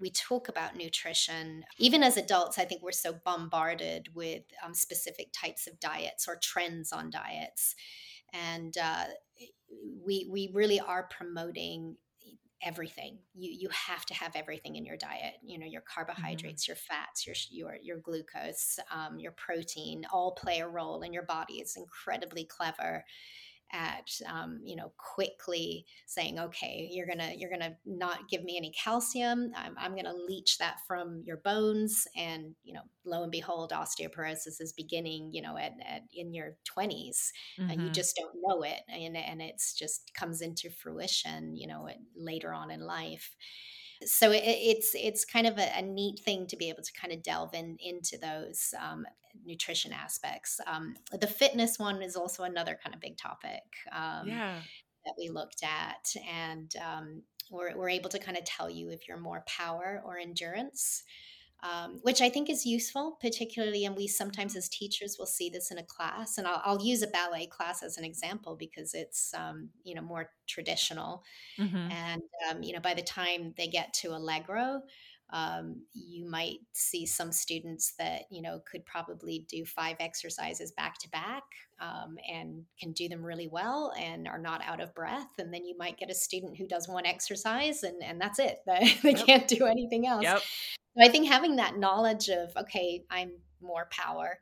[0.00, 5.28] we talk about nutrition, even as adults, I think we're so bombarded with um, specific
[5.32, 7.74] types of diets or trends on diets.
[8.32, 9.04] And uh,
[10.04, 11.96] we, we really are promoting
[12.64, 13.18] everything.
[13.34, 15.34] You you have to have everything in your diet.
[15.44, 15.94] You know, your mm-hmm.
[15.94, 16.70] carbohydrates, mm-hmm.
[16.70, 21.24] your fats, your your your glucose, um, your protein, all play a role in your
[21.24, 21.54] body.
[21.54, 23.04] It's incredibly clever
[23.74, 28.72] at um, you know quickly saying okay you're gonna you're gonna not give me any
[28.72, 29.52] calcium.
[29.56, 32.06] I'm, I'm gonna leach that from your bones.
[32.16, 36.56] And you know lo and behold osteoporosis is beginning you know at, at in your
[36.76, 37.70] 20s mm-hmm.
[37.70, 41.88] and you just don't know it and, and it's just comes into fruition you know
[42.16, 43.34] later on in life
[44.02, 47.12] so it, it's it's kind of a, a, neat thing to be able to kind
[47.12, 49.06] of delve in into those um,
[49.44, 50.60] nutrition aspects.
[50.66, 53.62] Um, the fitness one is also another kind of big topic.
[53.92, 54.58] Um, yeah.
[55.04, 59.06] That we looked at, and um, we're, we're able to kind of tell you if
[59.06, 61.02] you're more power or endurance
[61.62, 65.70] um, which I think is useful, particularly, and we sometimes as teachers will see this
[65.70, 66.36] in a class.
[66.36, 70.02] And I'll, I'll use a ballet class as an example because it's um, you know
[70.02, 71.24] more traditional,
[71.58, 71.90] mm-hmm.
[71.90, 74.82] and um, you know by the time they get to allegro.
[75.30, 80.98] Um, you might see some students that you know could probably do five exercises back
[80.98, 81.42] to back
[81.80, 85.64] um, and can do them really well and are not out of breath and then
[85.64, 89.16] you might get a student who does one exercise and, and that's it they, they
[89.16, 89.26] yep.
[89.26, 90.42] can't do anything else yep.
[91.00, 94.38] I think having that knowledge of, okay, I'm more power,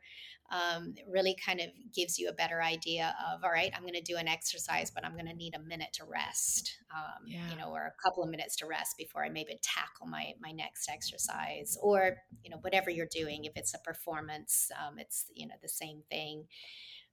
[0.51, 4.01] um, really kind of gives you a better idea of, all right, I'm going to
[4.01, 7.49] do an exercise, but I'm going to need a minute to rest, um, yeah.
[7.49, 10.51] you know, or a couple of minutes to rest before I maybe tackle my my
[10.51, 13.45] next exercise, or you know, whatever you're doing.
[13.45, 16.45] If it's a performance, um, it's you know the same thing.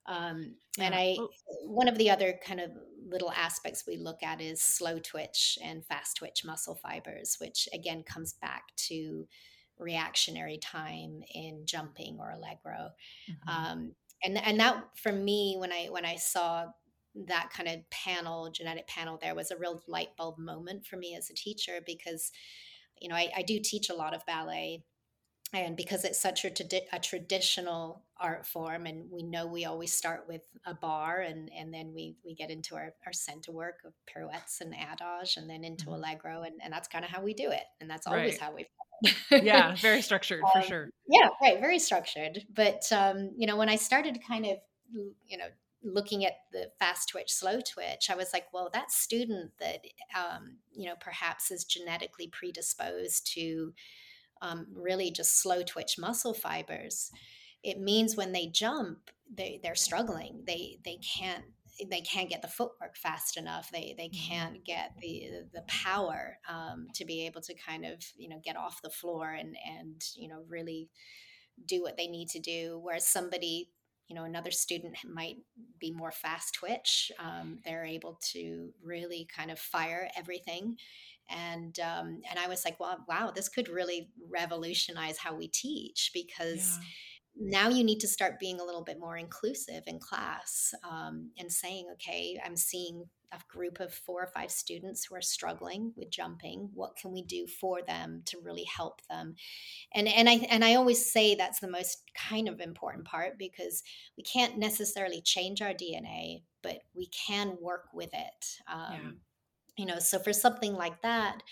[0.06, 0.84] Um, yeah.
[0.84, 1.16] And I,
[1.64, 2.70] one of the other kind of
[3.06, 8.02] little aspects we look at is slow twitch and fast twitch muscle fibers, which again
[8.02, 9.26] comes back to
[9.78, 12.90] reactionary time in jumping or allegro.
[13.30, 13.48] Mm-hmm.
[13.48, 16.66] Um, and and that for me, when I when I saw
[17.26, 21.16] that kind of panel, genetic panel, there was a real light bulb moment for me
[21.16, 22.30] as a teacher because,
[23.00, 24.84] you know, I, I do teach a lot of ballet
[25.52, 26.52] and because it's such a,
[26.92, 31.72] a, traditional art form and we know we always start with a barre and, and
[31.72, 35.64] then we, we get into our, our center work of pirouettes and adage and then
[35.64, 35.94] into mm-hmm.
[35.94, 38.40] allegro and, and that's kind of how we do it and that's always right.
[38.40, 38.66] how we've
[39.30, 43.68] yeah very structured um, for sure yeah right very structured but um, you know when
[43.68, 44.58] i started kind of
[45.26, 45.46] you know
[45.82, 49.80] looking at the fast twitch slow twitch i was like well that student that
[50.14, 53.72] um, you know perhaps is genetically predisposed to
[54.42, 57.10] um, really just slow twitch muscle fibers,
[57.62, 60.42] it means when they jump, they, they're struggling.
[60.46, 61.44] They they can't
[61.88, 63.70] they can't get the footwork fast enough.
[63.70, 64.28] They they mm-hmm.
[64.28, 68.56] can't get the the power um, to be able to kind of you know get
[68.56, 70.88] off the floor and and you know really
[71.66, 72.80] do what they need to do.
[72.82, 73.70] Whereas somebody
[74.08, 75.36] you know another student might
[75.78, 77.12] be more fast twitch.
[77.18, 80.76] Um, they're able to really kind of fire everything
[81.30, 86.10] and um, and I was like, well, wow, this could really revolutionize how we teach
[86.12, 86.78] because
[87.36, 87.62] yeah.
[87.62, 91.50] now you need to start being a little bit more inclusive in class um, and
[91.50, 96.10] saying, okay, I'm seeing a group of four or five students who are struggling with
[96.10, 96.68] jumping.
[96.74, 99.36] What can we do for them to really help them?
[99.94, 103.82] And and I and I always say that's the most kind of important part because
[104.16, 108.46] we can't necessarily change our DNA, but we can work with it.
[108.70, 109.10] Um, yeah
[109.80, 111.42] you know so for something like that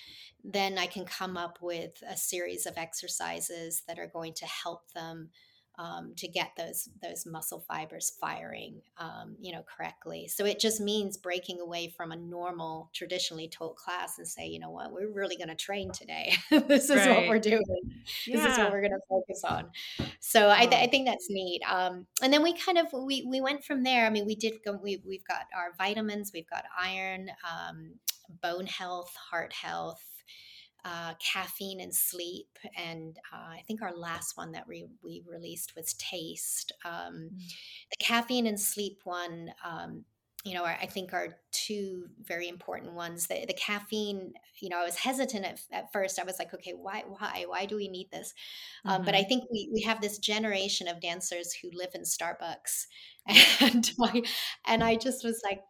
[0.45, 4.83] then i can come up with a series of exercises that are going to help
[4.93, 5.31] them
[5.79, 10.27] um, to get those those muscle fibers firing um, you know correctly.
[10.27, 14.59] So it just means breaking away from a normal traditionally taught class and say you
[14.59, 14.93] know what?
[14.93, 16.35] We're really going to train today.
[16.69, 17.11] This is right.
[17.11, 17.63] what we're doing.
[18.27, 18.37] Yeah.
[18.37, 19.71] this is what we're going to focus on.
[20.21, 23.41] So I, th- I, think that's neat um, and then we kind of we we
[23.41, 24.05] went from there.
[24.05, 27.93] I mean we did go we, we've got our vitamins we've got iron um,
[28.29, 30.03] bone health heart health
[30.85, 35.75] uh, caffeine and sleep, and uh, I think our last one that we, we released
[35.77, 36.73] was taste.
[36.85, 37.39] Um, mm.
[37.91, 40.05] The caffeine and sleep one, um,
[40.45, 43.27] you know, I think are two very important ones.
[43.27, 46.19] The, the caffeine, you know, I was hesitant at, at first.
[46.19, 48.33] I was like, okay, why, why, why do we need this?
[48.87, 49.01] Mm-hmm.
[49.01, 49.29] Um, but I mm-hmm.
[49.29, 52.87] think we we have this generation of dancers who live in Starbucks,
[53.61, 54.23] and my,
[54.67, 55.61] and I just was like,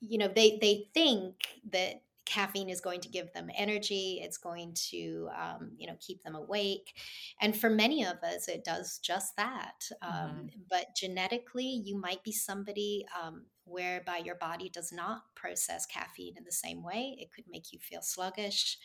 [0.00, 1.34] you know, they they think
[1.72, 6.22] that caffeine is going to give them energy it's going to um, you know keep
[6.22, 6.92] them awake
[7.40, 10.46] and for many of us it does just that um, mm-hmm.
[10.68, 16.44] but genetically you might be somebody um, whereby your body does not process caffeine in
[16.44, 18.76] the same way it could make you feel sluggish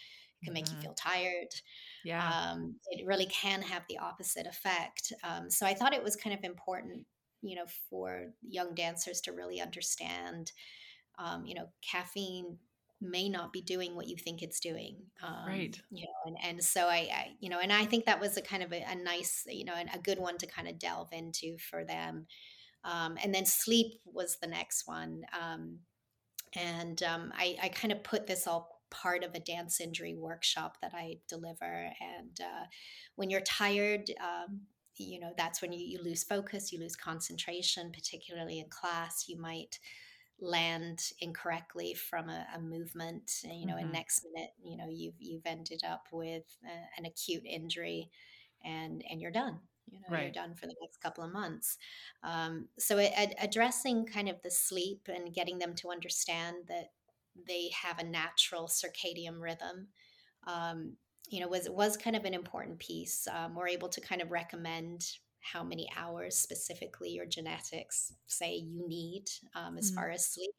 [0.41, 0.77] it can make mm-hmm.
[0.77, 1.53] you feel tired
[2.05, 6.15] yeah um, it really can have the opposite effect um, so i thought it was
[6.15, 7.05] kind of important
[7.41, 10.53] you know for young dancers to really understand
[11.17, 12.57] um, you know caffeine
[13.01, 15.81] may not be doing what you think it's doing um, right.
[15.91, 18.41] you know and, and so I, I, you know and i think that was a
[18.41, 21.57] kind of a, a nice you know a good one to kind of delve into
[21.57, 22.27] for them
[22.85, 25.79] um, and then sleep was the next one um,
[26.55, 30.77] and um, I, I kind of put this all part of a dance injury workshop
[30.81, 32.65] that i deliver and uh,
[33.15, 34.61] when you're tired um,
[34.97, 39.39] you know that's when you, you lose focus you lose concentration particularly in class you
[39.39, 39.79] might
[40.43, 43.85] land incorrectly from a, a movement you know mm-hmm.
[43.85, 48.09] and next minute you know you've you've ended up with a, an acute injury
[48.63, 50.23] and and you're done you know right.
[50.23, 51.77] you're done for the next couple of months
[52.23, 56.91] um, so it, ad- addressing kind of the sleep and getting them to understand that
[57.47, 59.87] they have a natural circadian rhythm
[60.45, 60.97] um,
[61.29, 64.31] you know was was kind of an important piece um, we're able to kind of
[64.31, 65.05] recommend
[65.51, 69.25] how many hours specifically your genetics say you need
[69.55, 69.99] um, as mm-hmm.
[69.99, 70.51] far as sleep.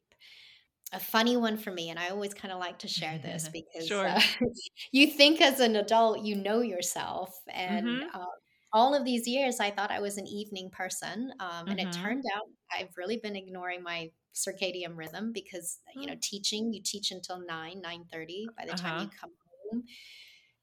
[0.93, 3.87] A funny one for me, and I always kind of like to share this because
[3.87, 4.07] sure.
[4.07, 4.21] uh,
[4.91, 8.15] you think as an adult you know yourself, and mm-hmm.
[8.15, 8.25] uh,
[8.71, 11.89] all of these years I thought I was an evening person, um, and mm-hmm.
[11.89, 16.21] it turned out I've really been ignoring my circadian rhythm because you know mm.
[16.21, 18.83] teaching you teach until 9 9 30 by the uh-huh.
[18.83, 19.31] time you come
[19.71, 19.83] home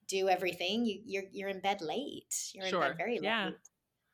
[0.09, 2.83] do everything you, you're you're in bed late you're sure.
[2.83, 3.51] in bed very late yeah.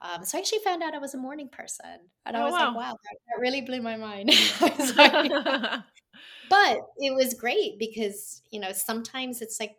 [0.01, 2.09] Um, so I actually found out I was a morning person.
[2.24, 2.66] And I oh, was wow.
[2.68, 4.30] like, wow, that, that, really blew my mind.
[6.51, 9.76] but it was great because, you know, sometimes it's like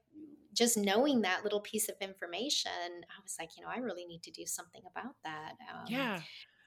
[0.53, 4.24] just knowing that little piece of information, I was like, you know, I really need
[4.24, 5.53] to do something about that.
[5.72, 6.17] Um, yeah.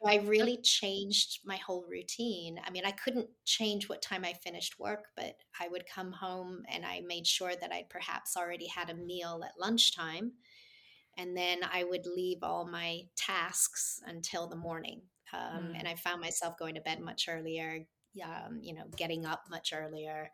[0.02, 2.58] So I really changed my whole routine.
[2.66, 6.62] I mean, I couldn't change what time I finished work, but I would come home
[6.68, 10.32] and I made sure that I perhaps already had a meal at lunchtime
[11.18, 15.02] and then I would leave all my tasks until the morning.
[15.32, 15.78] Um, mm.
[15.78, 17.80] And I found myself going to bed much earlier,
[18.22, 20.30] um, you know, getting up much earlier,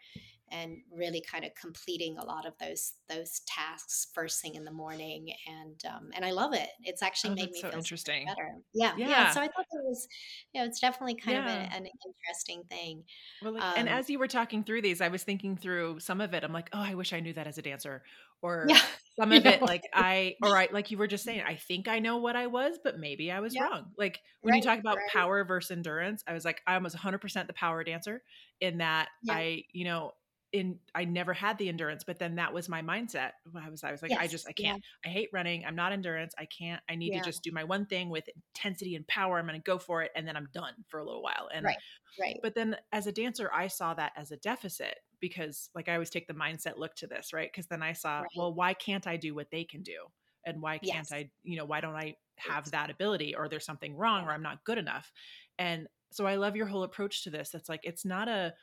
[0.51, 4.73] and really kind of completing a lot of those those tasks first thing in the
[4.73, 5.31] morning.
[5.47, 6.69] And um, and I love it.
[6.83, 8.27] It's actually oh, made me so feel interesting.
[8.27, 8.55] better.
[8.75, 10.09] Yeah, yeah, yeah, So I thought it was,
[10.53, 11.45] you know, it's definitely kind yeah.
[11.45, 13.05] of a, an interesting thing.
[13.43, 16.21] Well, like, and um as you were talking through these, I was thinking through some
[16.21, 16.43] of it.
[16.43, 18.03] I'm like, oh, I wish I knew that as a dancer,
[18.43, 18.81] or yeah
[19.19, 21.99] some of it like i or i like you were just saying i think i
[21.99, 23.65] know what i was but maybe i was yeah.
[23.65, 25.11] wrong like when right, you talk about right.
[25.13, 28.23] power versus endurance i was like i was 100% the power dancer
[28.61, 29.35] in that yeah.
[29.35, 30.13] i you know
[30.53, 33.33] in I never had the endurance, but then that was my mindset.
[33.55, 34.21] I was I was like, yes.
[34.21, 34.83] I just I can't.
[35.05, 35.11] Yeah.
[35.11, 35.65] I hate running.
[35.67, 36.35] I'm not endurance.
[36.39, 36.81] I can't.
[36.89, 39.39] I need to just do my one thing with intensity and power.
[39.39, 41.49] I'm going to go for it, and then I'm done for a little while.
[41.53, 41.77] And right,
[42.21, 42.39] right.
[42.43, 46.11] But then as a dancer, I saw that as a deficit because like I always
[46.11, 47.51] take the mindset look to this, right?
[47.53, 48.31] Because then I saw, right.
[48.37, 50.07] well, why can't I do what they can do,
[50.45, 51.13] and why can't yes.
[51.13, 51.31] I?
[51.43, 54.65] You know, why don't I have that ability, or there's something wrong, or I'm not
[54.65, 55.11] good enough,
[55.59, 57.51] and so I love your whole approach to this.
[57.51, 58.55] That's like it's not a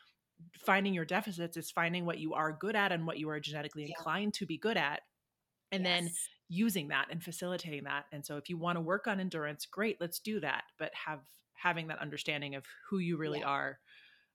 [0.54, 3.84] finding your deficits it's finding what you are good at and what you are genetically
[3.84, 3.94] yeah.
[3.98, 5.02] inclined to be good at
[5.72, 5.94] and yes.
[5.94, 6.12] then
[6.50, 9.98] using that and facilitating that and so if you want to work on endurance great
[10.00, 11.22] let's do that but have
[11.54, 13.46] having that understanding of who you really yeah.
[13.46, 13.80] are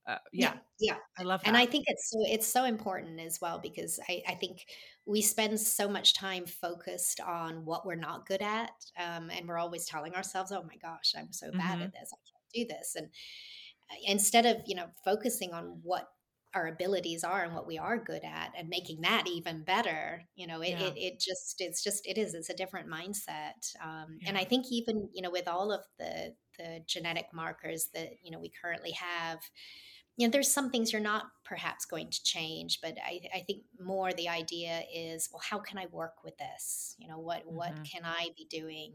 [0.07, 1.49] uh, yeah, yeah, yeah, I love that.
[1.49, 4.65] And I think it's so it's so important as well because I, I think
[5.07, 9.59] we spend so much time focused on what we're not good at, um, and we're
[9.59, 11.83] always telling ourselves, "Oh my gosh, I'm so bad mm-hmm.
[11.83, 12.13] at this.
[12.13, 13.09] I can't do this." And
[14.07, 16.09] instead of you know focusing on what
[16.55, 20.47] our abilities are and what we are good at and making that even better you
[20.47, 20.87] know it, yeah.
[20.87, 24.29] it, it, just it's just it is it's a different mindset um, yeah.
[24.29, 28.31] and i think even you know with all of the the genetic markers that you
[28.31, 29.39] know we currently have
[30.17, 33.63] you know there's some things you're not perhaps going to change but i, I think
[33.83, 37.57] more the idea is well how can i work with this you know what mm-hmm.
[37.57, 38.93] what can i be doing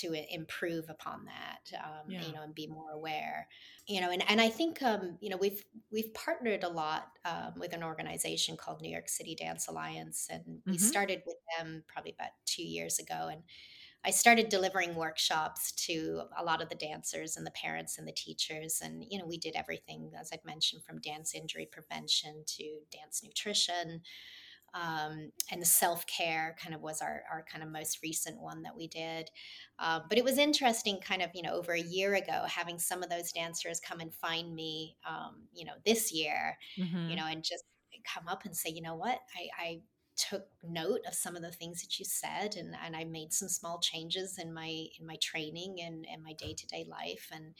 [0.00, 2.20] to improve upon that um, yeah.
[2.22, 3.48] you know and be more aware
[3.86, 7.54] you know and, and i think um, you know we've we've partnered a lot um,
[7.56, 10.72] with an organization called new york city dance alliance and mm-hmm.
[10.72, 13.42] we started with them probably about two years ago and
[14.06, 18.12] i started delivering workshops to a lot of the dancers and the parents and the
[18.12, 22.64] teachers and you know we did everything as i've mentioned from dance injury prevention to
[22.92, 24.00] dance nutrition
[24.74, 28.62] um, and the self care kind of was our, our kind of most recent one
[28.62, 29.30] that we did.
[29.78, 33.02] Uh, but it was interesting, kind of, you know, over a year ago, having some
[33.02, 37.08] of those dancers come and find me, um, you know, this year, mm-hmm.
[37.08, 37.64] you know, and just
[38.04, 39.80] come up and say, you know what, I, I
[40.16, 43.48] took note of some of the things that you said and, and I made some
[43.48, 47.54] small changes in my in my training and, and my day-to-day life and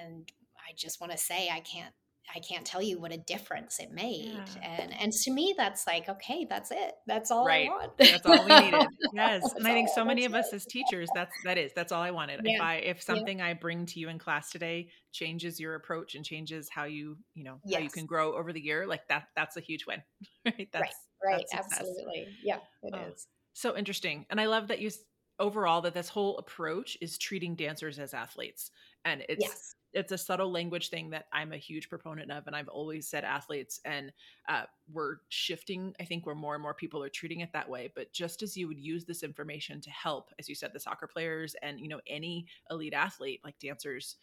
[0.00, 1.94] and I just want to say I can't
[2.34, 4.32] I can't tell you what a difference it made.
[4.56, 4.80] Yeah.
[4.80, 6.94] And and to me that's like, okay, that's it.
[7.06, 7.68] That's all right.
[7.68, 7.96] I want.
[7.98, 8.88] That's all we needed.
[9.14, 9.42] Yes.
[9.56, 11.72] and I think so many of us as teachers, that's that is.
[11.74, 12.40] That's all I wanted.
[12.44, 12.54] Yeah.
[12.54, 13.46] If I if something yeah.
[13.46, 17.44] I bring to you in class today changes your approach and changes how you, you
[17.44, 17.78] know, yes.
[17.78, 20.02] how you can grow over the year, like that that's a huge win.
[20.44, 20.68] Right.
[20.72, 21.34] That's right.
[21.34, 21.44] right.
[21.52, 22.26] That's Absolutely.
[22.42, 23.28] Yeah, it oh, is.
[23.52, 24.26] So interesting.
[24.28, 24.90] And I love that you
[25.38, 28.72] overall that this whole approach is treating dancers as athletes.
[29.04, 32.56] And it's yes it's a subtle language thing that I'm a huge proponent of, and
[32.56, 34.12] I've always said athletes, and
[34.48, 35.94] uh, we're shifting.
[36.00, 37.92] I think where more and more people are treating it that way.
[37.94, 41.06] But just as you would use this information to help, as you said, the soccer
[41.06, 44.16] players and you know any elite athlete like dancers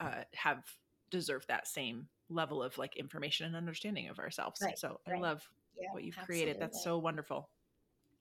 [0.00, 0.64] uh, have
[1.10, 4.60] deserved that same level of like information and understanding of ourselves.
[4.62, 5.16] Right, so right.
[5.16, 5.48] I love
[5.80, 6.44] yeah, what you've absolutely.
[6.44, 6.60] created.
[6.60, 7.48] That's so wonderful.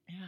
[0.07, 0.27] Yeah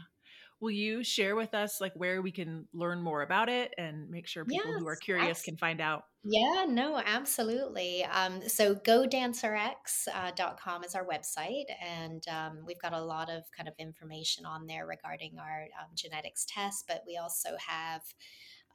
[0.60, 4.28] will you share with us like where we can learn more about it and make
[4.28, 6.03] sure people yes, who are curious can find out?
[6.24, 8.03] Yeah no absolutely.
[8.05, 13.68] Um, so godancerx.com uh, is our website and um, we've got a lot of kind
[13.68, 18.01] of information on there regarding our um, genetics test but we also have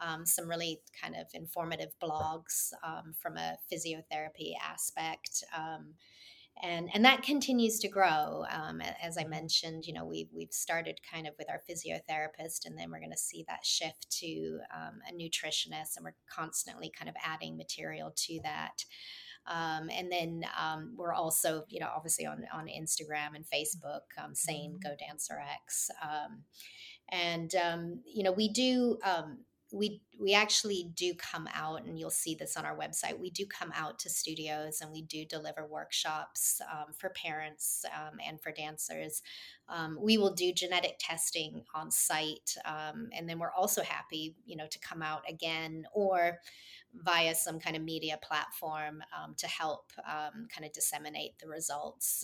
[0.01, 5.95] um, some really kind of informative blogs um, from a physiotherapy aspect um,
[6.61, 8.45] and and that continues to grow.
[8.51, 12.79] Um, as I mentioned, you know, we've we've started kind of with our physiotherapist, and
[12.79, 17.09] then we're going to see that shift to um, a nutritionist, and we're constantly kind
[17.09, 18.85] of adding material to that.
[19.47, 24.35] Um, and then um, we're also, you know, obviously on on Instagram and Facebook, um,
[24.35, 24.89] same mm-hmm.
[24.89, 25.91] Go Dance Rx.
[26.03, 26.43] Um,
[27.11, 29.39] and um, you know, we do um,
[29.73, 33.47] we we actually do come out and you'll see this on our website we do
[33.47, 38.53] come out to studios and we do deliver workshops um, for parents um, and for
[38.53, 39.23] dancers
[39.69, 44.57] um, we will do genetic testing on site um, and then we're also happy you
[44.57, 46.39] know to come out again or
[46.95, 52.23] via some kind of media platform um, to help um, kind of disseminate the results.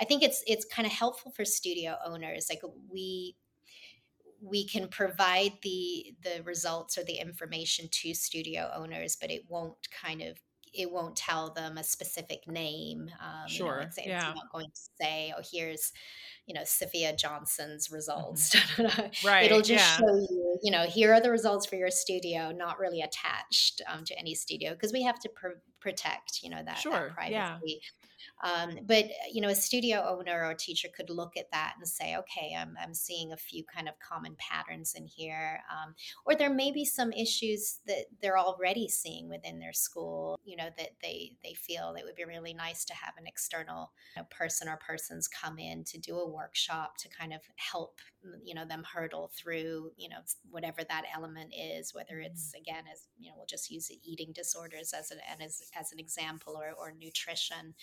[0.00, 2.46] I think it's it's kind of helpful for studio owners.
[2.48, 3.36] Like we
[4.42, 9.76] we can provide the the results or the information to studio owners, but it won't
[10.02, 10.38] kind of
[10.76, 13.10] it won't tell them a specific name.
[13.20, 13.66] Um, sure.
[13.66, 14.28] You know, it's, yeah.
[14.28, 15.92] it's not going to say, oh, here's,
[16.46, 18.54] you know, Sophia Johnson's results.
[18.76, 19.26] Mm-hmm.
[19.26, 19.46] right.
[19.46, 19.96] It'll just yeah.
[19.96, 24.04] show you, you know, here are the results for your studio, not really attached um,
[24.04, 26.92] to any studio because we have to pr- protect, you know, that, sure.
[26.92, 27.32] that privacy.
[27.32, 27.58] Yeah.
[28.42, 32.16] Um, but you know, a studio owner or teacher could look at that and say,
[32.16, 36.52] okay, I'm, I'm seeing a few kind of common patterns in here, um, or there
[36.52, 40.38] may be some issues that they're already seeing within their school.
[40.44, 43.92] You know, that they they feel it would be really nice to have an external
[44.14, 48.00] you know, person or persons come in to do a workshop to kind of help
[48.44, 50.16] you know them hurdle through you know
[50.50, 52.60] whatever that element is whether it's mm-hmm.
[52.62, 56.56] again as you know we'll just use eating disorders as an as, as an example
[56.56, 57.74] or, or nutrition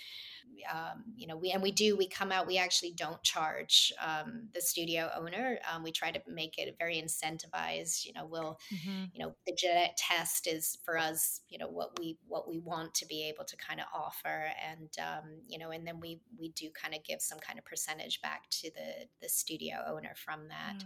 [0.72, 4.48] um, you know we and we do we come out we actually don't charge um,
[4.54, 9.06] the studio owner um, we try to make it very incentivized you know we'll mm-hmm.
[9.14, 12.94] you know the genetic test is for us you know what we what we want
[12.94, 16.50] to be able to kind of offer and um, you know and then we we
[16.50, 20.48] do kind of give some kind of percentage back to the the studio owner from
[20.48, 20.84] that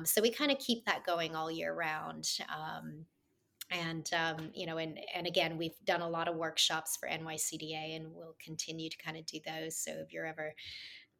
[0.00, 0.06] mm.
[0.06, 3.04] so we kind of keep that going all year round um,
[3.72, 7.96] and um, you know and and again we've done a lot of workshops for nycda
[7.96, 10.54] and we'll continue to kind of do those so if you're ever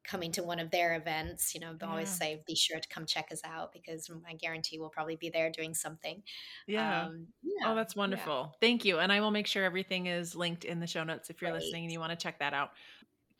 [0.04, 1.86] coming to one of their events you know yeah.
[1.88, 5.30] always say be sure to come check us out because i guarantee we'll probably be
[5.30, 6.22] there doing something
[6.66, 8.58] yeah, um, yeah oh that's wonderful yeah.
[8.60, 11.40] thank you and i will make sure everything is linked in the show notes if
[11.40, 11.62] you're Great.
[11.62, 12.70] listening and you want to check that out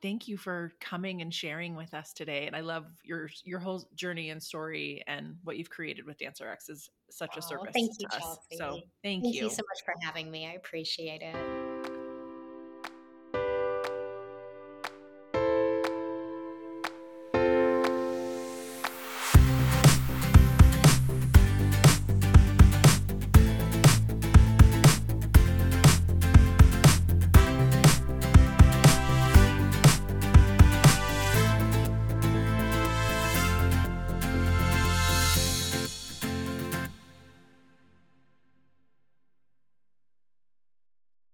[0.03, 2.47] thank you for coming and sharing with us today.
[2.47, 6.41] And I love your your whole journey and story and what you've created with Dance
[6.43, 7.71] Rx is such a service.
[7.73, 8.39] Thank you, to Chelsea.
[8.53, 8.59] Us.
[8.59, 9.45] So thank, thank you.
[9.45, 10.47] you so much for having me.
[10.47, 11.92] I appreciate it.